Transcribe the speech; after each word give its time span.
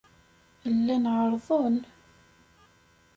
Llan 0.75 1.05
ɛerrḍen. 1.15 1.77